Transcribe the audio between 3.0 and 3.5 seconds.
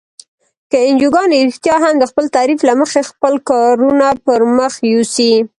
خپل